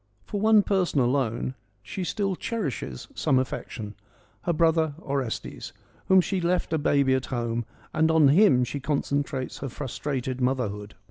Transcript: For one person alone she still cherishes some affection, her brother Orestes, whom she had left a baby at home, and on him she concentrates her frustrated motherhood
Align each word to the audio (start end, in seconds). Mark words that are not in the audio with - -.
For 0.25 0.41
one 0.41 0.63
person 0.63 0.99
alone 0.99 1.53
she 1.83 2.03
still 2.03 2.35
cherishes 2.35 3.07
some 3.13 3.37
affection, 3.37 3.93
her 4.45 4.51
brother 4.51 4.95
Orestes, 4.99 5.73
whom 6.07 6.21
she 6.21 6.37
had 6.37 6.43
left 6.45 6.73
a 6.73 6.79
baby 6.79 7.13
at 7.13 7.27
home, 7.27 7.65
and 7.93 8.09
on 8.09 8.29
him 8.29 8.63
she 8.63 8.79
concentrates 8.79 9.59
her 9.59 9.69
frustrated 9.69 10.41
motherhood 10.41 10.95